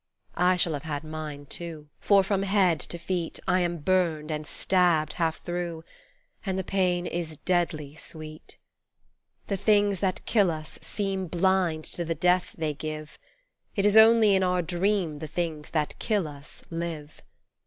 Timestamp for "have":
0.73-0.81